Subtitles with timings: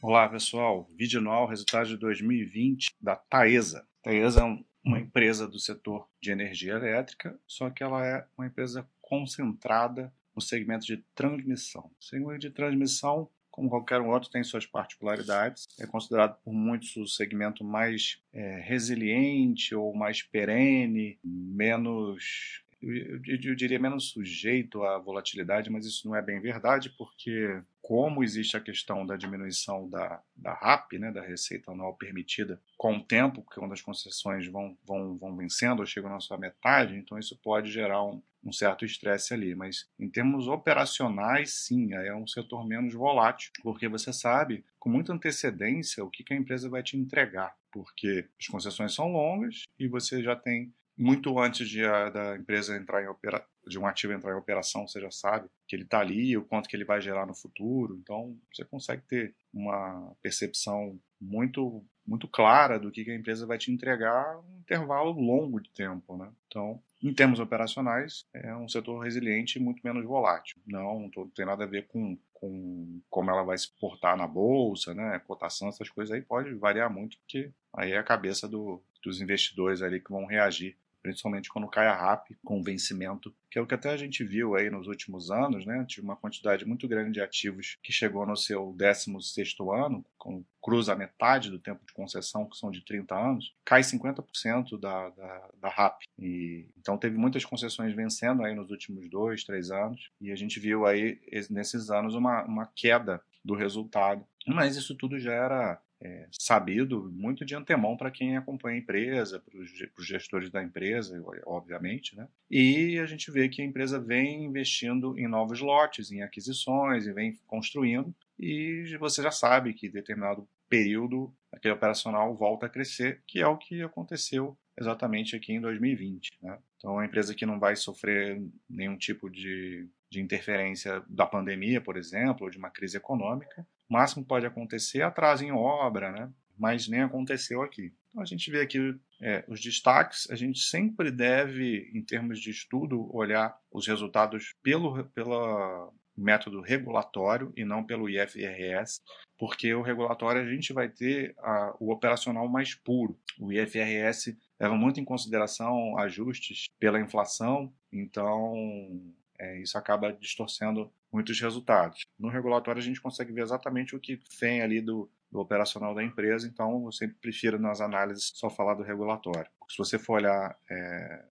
[0.00, 0.88] Olá, pessoal.
[0.96, 3.84] Vídeo anual, resultado de 2020 da Taesa.
[4.00, 8.88] Taesa é uma empresa do setor de energia elétrica, só que ela é uma empresa
[9.02, 11.90] concentrada no segmento de transmissão.
[12.00, 15.66] O segmento de transmissão, como qualquer outro, tem suas particularidades.
[15.80, 23.56] É considerado por muitos o segmento mais é, resiliente ou mais perene, menos eu, eu,
[23.56, 28.60] diria menos sujeito à volatilidade, mas isso não é bem verdade, porque como existe a
[28.60, 33.58] questão da diminuição da, da RAP, né, da receita anual permitida, com o tempo, porque
[33.58, 37.70] quando as concessões vão, vão, vão vencendo ou chegam na sua metade, então isso pode
[37.70, 39.54] gerar um, um certo estresse ali.
[39.54, 45.14] Mas em termos operacionais, sim, é um setor menos volátil, porque você sabe com muita
[45.14, 49.88] antecedência o que, que a empresa vai te entregar, porque as concessões são longas e
[49.88, 54.12] você já tem muito antes de a, da empresa entrar em opera, de um ativo
[54.12, 57.00] entrar em operação, você já sabe que ele está ali, o quanto que ele vai
[57.00, 57.96] gerar no futuro.
[58.02, 63.58] Então, você consegue ter uma percepção muito muito clara do que, que a empresa vai
[63.58, 66.32] te entregar um intervalo longo de tempo, né?
[66.46, 70.56] Então, em termos operacionais, é um setor resiliente e muito menos volátil.
[70.66, 74.94] Não, não tem nada a ver com, com como ela vai se portar na bolsa,
[74.94, 75.18] né?
[75.26, 79.82] Cotação, essas coisas aí pode variar muito, porque aí é a cabeça do, dos investidores
[79.82, 83.74] ali que vão reagir principalmente quando cai a RAP com vencimento, que é o que
[83.74, 85.84] até a gente viu aí nos últimos anos, né?
[85.86, 90.94] Tive uma quantidade muito grande de ativos que chegou no seu 16º ano, com cruza
[90.94, 95.68] metade do tempo de concessão, que são de 30 anos, cai 50% da, da, da
[95.68, 96.02] RAP.
[96.18, 100.60] E, então teve muitas concessões vencendo aí nos últimos dois, três anos, e a gente
[100.60, 104.26] viu aí nesses anos uma, uma queda do resultado.
[104.46, 109.40] Mas isso tudo já era é, sabido muito de antemão para quem acompanha a empresa,
[109.40, 112.28] para os gestores da empresa, obviamente, né?
[112.50, 117.12] E a gente vê que a empresa vem investindo em novos lotes, em aquisições, e
[117.12, 123.40] vem construindo, e você já sabe que determinado período aquele operacional volta a crescer, que
[123.40, 126.30] é o que aconteceu exatamente aqui em 2020.
[126.42, 126.58] Né?
[126.76, 131.96] Então, uma empresa que não vai sofrer nenhum tipo de, de interferência da pandemia, por
[131.96, 136.30] exemplo, ou de uma crise econômica, o máximo pode acontecer é atraso em obra, né?
[136.58, 137.92] mas nem aconteceu aqui.
[138.10, 138.78] Então a gente vê aqui
[139.22, 140.28] é, os destaques.
[140.30, 147.52] A gente sempre deve, em termos de estudo, olhar os resultados pelo pela método regulatório
[147.56, 149.00] e não pelo IFRS,
[149.38, 153.16] porque o regulatório a gente vai ter a, o operacional mais puro.
[153.38, 161.40] O IFRS leva muito em consideração ajustes pela inflação, então é, isso acaba distorcendo muitos
[161.40, 162.04] resultados.
[162.18, 166.02] No regulatório a gente consegue ver exatamente o que vem ali do, do operacional da
[166.02, 169.50] empresa, então eu sempre prefiro nas análises só falar do regulatório.
[169.68, 171.24] Se você for olhar é,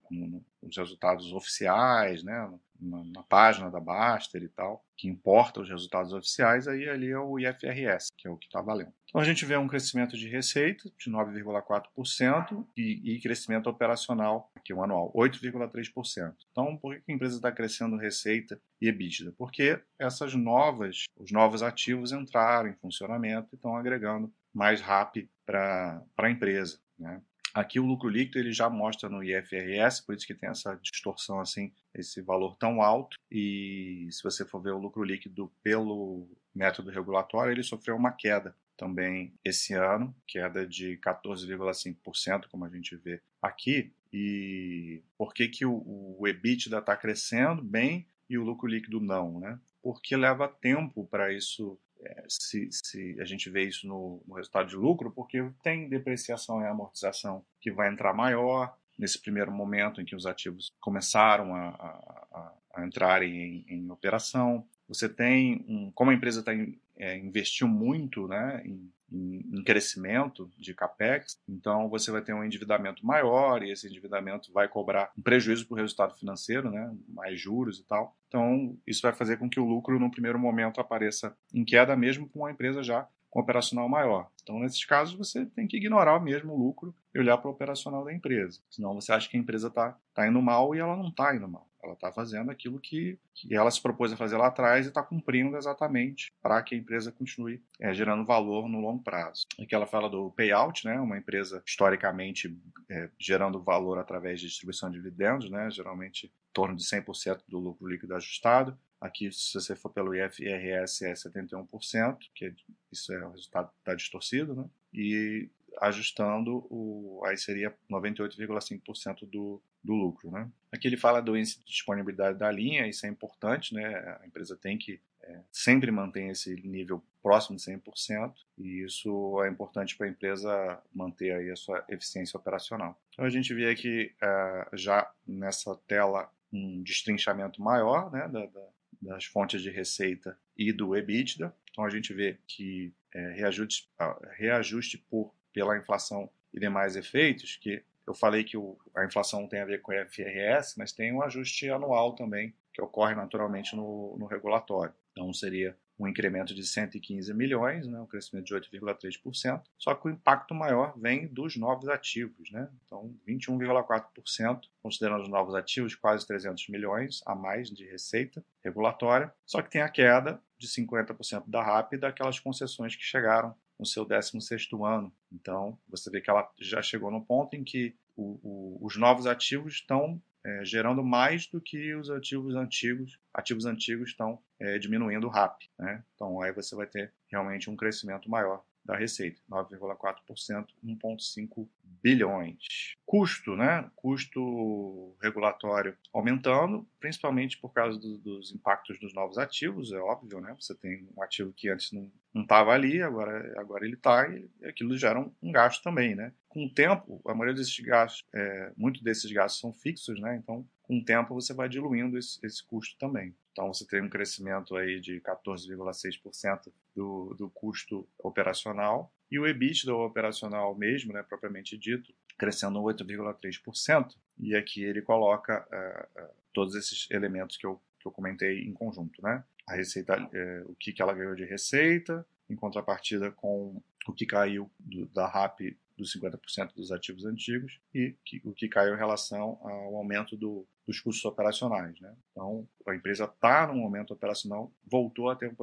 [0.62, 6.14] os resultados oficiais, né, na, na, página da Baster e tal, que importa os resultados
[6.14, 8.94] oficiais, aí ali é o IFRS, que é o que está valendo.
[9.10, 14.74] Então a gente vê um crescimento de receita de 9,4% e, e, crescimento operacional, aqui
[14.74, 16.36] o anual, 8,3%.
[16.52, 19.34] Então por que a empresa está crescendo receita e EBITDA?
[19.38, 26.04] Porque essas novas, os novos ativos entraram em funcionamento e estão agregando mais rápido para
[26.18, 26.80] a empresa.
[27.00, 27.22] Né?
[27.54, 31.40] Aqui o lucro líquido ele já mostra no IFRS, por isso que tem essa distorção
[31.40, 33.18] assim, esse valor tão alto.
[33.32, 38.56] E se você for ver o lucro líquido pelo método regulatório, ele sofreu uma queda
[38.78, 43.92] também esse ano, queda de 14,5%, como a gente vê aqui.
[44.20, 45.84] E por que, que o,
[46.20, 49.40] o EBITDA está crescendo bem e o lucro líquido não?
[49.40, 49.60] Né?
[49.82, 54.70] Porque leva tempo para isso é, se, se, a gente vê isso no, no, resultado
[54.70, 60.06] de lucro, porque tem depreciação e amortização que vai entrar maior nesse primeiro momento em
[60.06, 64.68] que os ativos começaram a, a, a entrarem em, em, operação.
[64.88, 66.52] Você tem, um, como a empresa tá,
[66.98, 73.06] é, investiu muito né, em em, crescimento de capex, então você vai ter um endividamento
[73.06, 77.78] maior e esse endividamento vai cobrar um prejuízo para o resultado financeiro, né, mais juros
[77.78, 78.16] e tal.
[78.30, 82.30] Então isso vai fazer com que o lucro no primeiro momento apareça em queda mesmo
[82.30, 84.30] com a empresa já com operacional maior.
[84.42, 88.06] Então, nesses casos, você tem que ignorar mesmo o lucro e olhar para o operacional
[88.06, 88.62] da empresa.
[88.70, 91.46] Senão você acha que a empresa está tá indo mal e ela não está indo
[91.46, 91.68] mal.
[91.88, 95.02] Ela está fazendo aquilo que, que ela se propôs a fazer lá atrás e está
[95.02, 99.46] cumprindo exatamente para que a empresa continue é, gerando valor no longo prazo.
[99.60, 102.56] Aqui ela fala do payout, né, uma empresa historicamente
[102.90, 107.60] é, gerando valor através de distribuição de dividendos, né, geralmente em torno de 100% do
[107.60, 108.78] lucro líquido ajustado.
[109.00, 112.54] Aqui, se você for pelo IFRS, é 71%, que
[112.92, 114.66] isso é o resultado está distorcido, né?
[114.92, 115.50] E
[115.80, 120.30] ajustando, o, aí seria 98,5% do, do lucro.
[120.30, 120.50] Né?
[120.72, 123.86] Aqui ele fala do índice de disponibilidade da linha, isso é importante, né?
[124.22, 129.50] a empresa tem que é, sempre mantém esse nível próximo de 100%, e isso é
[129.50, 133.02] importante para a empresa manter aí a sua eficiência operacional.
[133.14, 138.68] Então a gente vê aqui é, já nessa tela um destrinchamento maior né, da, da,
[139.02, 141.54] das fontes de receita e do EBITDA.
[141.72, 143.90] Então a gente vê que é, reajuste,
[144.38, 149.60] reajuste por, pela inflação e demais efeitos, que eu falei que o, a inflação tem
[149.60, 154.16] a ver com o IFRS, mas tem um ajuste anual também, que ocorre naturalmente no,
[154.18, 154.94] no regulatório.
[155.12, 160.12] Então seria um incremento de 115 milhões, né, um crescimento de 8,3%, só que o
[160.12, 162.70] impacto maior vem dos novos ativos, né?
[162.86, 169.62] Então, 21,4%, considerando os novos ativos, quase 300 milhões a mais de receita regulatória, só
[169.62, 174.06] que tem a queda de 50% da RAP e daquelas concessões que chegaram no seu
[174.06, 175.12] 16º ano.
[175.32, 179.28] Então, você vê que ela já chegou no ponto em que o, o, os novos
[179.28, 183.20] ativos estão é, gerando mais do que os ativos antigos.
[183.34, 185.64] Ativos antigos estão é, diminuindo o RAP.
[185.78, 186.04] Né?
[186.16, 191.68] Então aí você vai ter realmente um crescimento maior da receita, 9,4%, 1,5
[192.02, 192.58] bilhões.
[193.06, 193.90] Custo, né?
[193.96, 200.56] Custo regulatório aumentando, principalmente por causa do, dos impactos dos novos ativos, é óbvio, né?
[200.58, 204.98] Você tem um ativo que antes não estava ali, agora, agora ele está, e aquilo
[204.98, 206.32] gera um, um, gasto também, né?
[206.48, 210.38] Com o tempo, a maioria desses gastos, é, muito desses gastos são fixos, né?
[210.38, 213.36] Então, com o tempo você vai diluindo esse, esse custo também.
[213.52, 219.94] Então você tem um crescimento aí de 14,6% do, do custo operacional e o EBITDA
[219.94, 224.16] operacional mesmo, né, propriamente dito, crescendo 8,3%.
[224.40, 229.22] E aqui ele coloca uh, todos esses elementos que eu, que eu comentei em conjunto,
[229.22, 229.44] né?
[229.68, 234.26] A receita, uh, o que, que ela ganhou de receita, em contrapartida com o que
[234.26, 235.60] caiu do, da RAP
[235.96, 240.66] dos 50% dos ativos antigos e que, o que caiu em relação ao aumento do,
[240.86, 242.00] dos custos operacionais.
[242.00, 242.16] Né?
[242.32, 245.56] Então, a empresa está no momento operacional, voltou a ter um,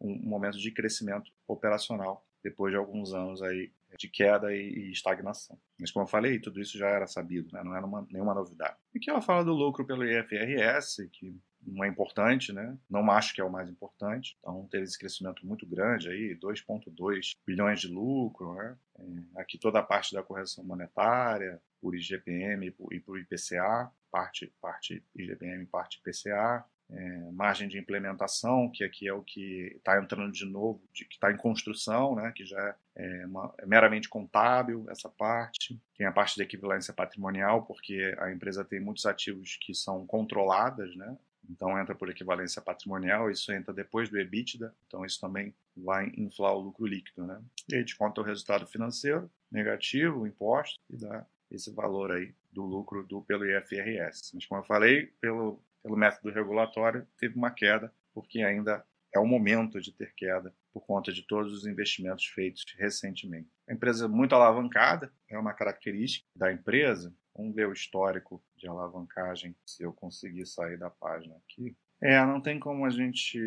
[0.00, 5.58] um momento de crescimento operacional depois de alguns anos aí de queda e, estagnação.
[5.78, 7.62] Mas como eu falei, tudo isso já era sabido, né?
[7.62, 8.76] não era uma, nenhuma novidade.
[8.94, 12.78] E que ela fala do lucro pelo IFRS, que não é importante, né?
[12.88, 14.36] Não acho que é o mais importante.
[14.38, 18.76] Então teve esse crescimento muito grande aí, 2,2 bilhões de lucro, né?
[18.98, 25.04] É, aqui toda a parte da correção monetária, por IGPM e por IPCA, parte, parte
[25.14, 30.44] IGPM, parte IPCA, é, margem de implementação, que aqui é o que está entrando de
[30.44, 35.08] novo, de, que está em construção, né, que já é, uma, é, meramente contábil essa
[35.08, 35.80] parte.
[35.96, 40.94] Tem a parte de equivalência patrimonial, porque a empresa tem muitos ativos que são controladas,
[40.96, 41.16] né,
[41.48, 46.54] então entra por equivalência patrimonial, isso entra depois do EBITDA, então isso também vai inflar
[46.54, 47.26] o lucro líquido.
[47.26, 47.40] Né?
[47.68, 52.64] E aí desconta o resultado financeiro negativo, o imposto, e dá esse valor aí do
[52.64, 54.32] lucro do, pelo IFRS.
[54.34, 58.84] Mas como eu falei, pelo, pelo método regulatório teve uma queda, porque ainda
[59.14, 63.50] é o momento de ter queda por conta de todos os investimentos feitos recentemente.
[63.68, 68.68] A empresa é muito alavancada, é uma característica da empresa, Vamos ver o histórico de
[68.68, 71.76] alavancagem, se eu conseguir sair da página aqui.
[72.02, 73.38] É, não tem como a gente.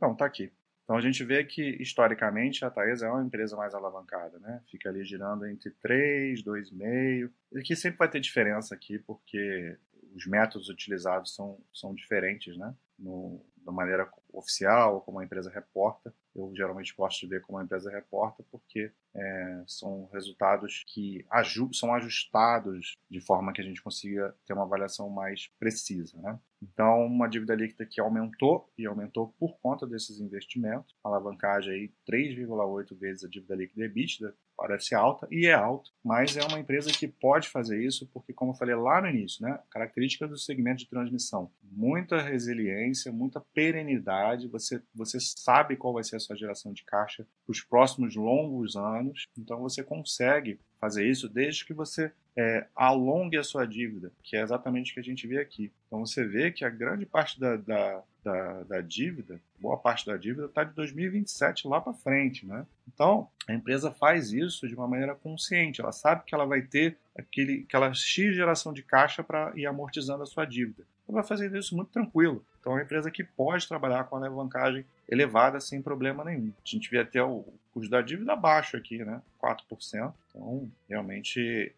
[0.00, 0.52] Não, tá aqui.
[0.84, 4.62] Então a gente vê que historicamente a Taesa é uma empresa mais alavancada, né?
[4.70, 7.30] Fica ali girando entre 3, 2,5.
[7.56, 9.76] Aqui sempre vai ter diferença aqui, porque
[10.16, 12.74] os métodos utilizados são, são diferentes, né?
[12.98, 16.14] No, da maneira oficial, como a empresa reporta.
[16.34, 21.72] Eu geralmente gosto de ver como a empresa reporta, porque é, são resultados que aju
[21.74, 26.16] são ajustados de forma que a gente consiga ter uma avaliação mais precisa.
[26.20, 26.38] Né?
[26.62, 32.96] Então, uma dívida líquida que aumentou, e aumentou por conta desses investimentos, alavancagem aí 3,8
[32.96, 37.06] vezes a dívida líquida EBITDA, parece alta, e é alta, mas é uma empresa que
[37.06, 40.88] pode fazer isso, porque, como eu falei lá no início, né, característica do segmento de
[40.88, 46.84] transmissão, muita resiliência, muita perenidade, você, você sabe qual vai ser a sua geração de
[46.84, 52.66] caixa para os próximos longos anos, então você consegue fazer isso desde que você é,
[52.74, 55.72] alongue a sua dívida, que é exatamente o que a gente vê aqui.
[55.86, 60.16] Então você vê que a grande parte da, da, da, da dívida, boa parte da
[60.16, 62.44] dívida, está de 2027 lá para frente.
[62.44, 62.66] Né?
[62.92, 66.98] Então a empresa faz isso de uma maneira consciente, ela sabe que ela vai ter
[67.16, 70.84] aquele, aquela X geração de caixa para ir amortizando a sua dívida.
[71.08, 72.44] Vai fazendo isso muito tranquilo.
[72.60, 76.52] Então é uma empresa que pode trabalhar com a alavancagem elevada sem problema nenhum.
[76.64, 79.22] A gente vê até o custo da dívida baixo aqui, né?
[79.40, 80.12] 4%.
[80.30, 81.72] Então, realmente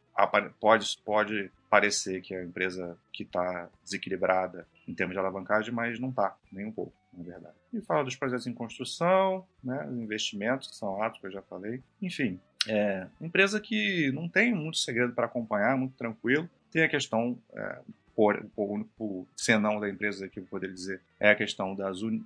[0.59, 6.01] pode, pode parecer que é a empresa que está desequilibrada em termos de alavancagem, mas
[6.01, 7.55] não está, nem um pouco, na verdade.
[7.73, 11.43] E fala dos projetos em construção, né, os investimentos que são altos, que eu já
[11.43, 11.83] falei.
[12.01, 16.49] Enfim, é empresa que não tem muito segredo para acompanhar, muito tranquilo.
[16.71, 17.79] Tem a questão é,
[18.19, 22.21] por, o único senão da empresa aqui, eu poderia dizer, é a questão das un,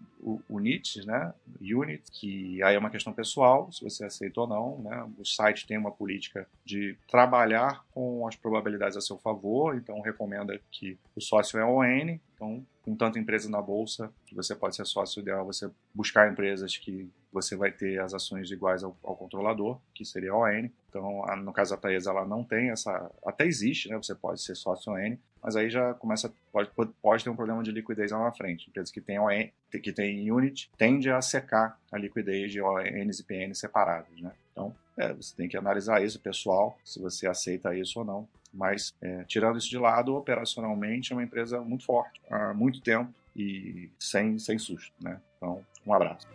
[0.48, 1.34] units, né?
[1.60, 5.06] Unit, que aí é uma questão pessoal, se você aceita ou não, né?
[5.18, 10.58] O site tem uma política de trabalhar com as probabilidades a seu favor, então recomenda
[10.70, 14.86] que o sócio é ON, então com tanta empresa na bolsa, que você pode ser
[14.86, 19.78] sócio ideal, você buscar empresas que você vai ter as ações iguais ao, ao controlador,
[19.94, 20.68] que seria a ON.
[20.88, 23.10] Então, a, no caso da Taesa, ela não tem essa.
[23.24, 23.96] Até existe, né?
[23.96, 26.32] Você pode ser sócio ON, mas aí já começa.
[26.52, 26.70] Pode,
[27.02, 28.68] pode ter um problema de liquidez lá na frente.
[28.68, 33.24] Empresas que têm ON, que tem unit, tende a secar a liquidez de ONs e
[33.24, 34.32] PNs separados, né?
[34.52, 38.28] Então, é, você tem que analisar isso, pessoal, se você aceita isso ou não.
[38.52, 43.12] Mas, é, tirando isso de lado, operacionalmente é uma empresa muito forte, há muito tempo
[43.34, 45.18] e sem, sem susto, né?
[45.38, 46.28] Então, um abraço.